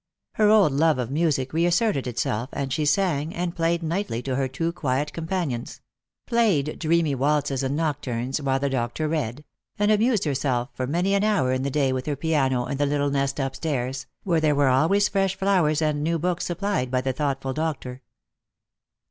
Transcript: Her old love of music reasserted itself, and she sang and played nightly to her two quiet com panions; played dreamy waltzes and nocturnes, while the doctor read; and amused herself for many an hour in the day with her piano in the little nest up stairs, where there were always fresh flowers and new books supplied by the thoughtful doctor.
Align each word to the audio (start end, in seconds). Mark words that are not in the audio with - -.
Her 0.33 0.49
old 0.49 0.71
love 0.71 0.97
of 0.97 1.11
music 1.11 1.53
reasserted 1.53 2.07
itself, 2.07 2.49
and 2.53 2.73
she 2.73 2.85
sang 2.85 3.35
and 3.35 3.55
played 3.55 3.83
nightly 3.83 4.23
to 4.23 4.35
her 4.35 4.47
two 4.47 4.71
quiet 4.71 5.13
com 5.13 5.27
panions; 5.27 5.79
played 6.25 6.79
dreamy 6.79 7.13
waltzes 7.13 7.61
and 7.61 7.75
nocturnes, 7.75 8.41
while 8.41 8.57
the 8.59 8.67
doctor 8.67 9.07
read; 9.07 9.45
and 9.77 9.91
amused 9.91 10.23
herself 10.23 10.69
for 10.73 10.87
many 10.87 11.13
an 11.13 11.23
hour 11.23 11.53
in 11.53 11.61
the 11.61 11.69
day 11.69 11.93
with 11.93 12.07
her 12.07 12.15
piano 12.15 12.65
in 12.65 12.77
the 12.77 12.87
little 12.87 13.11
nest 13.11 13.39
up 13.39 13.55
stairs, 13.55 14.07
where 14.23 14.41
there 14.41 14.55
were 14.55 14.69
always 14.69 15.07
fresh 15.07 15.35
flowers 15.37 15.83
and 15.83 16.03
new 16.03 16.17
books 16.17 16.45
supplied 16.47 16.89
by 16.89 17.01
the 17.01 17.13
thoughtful 17.13 17.53
doctor. 17.53 18.01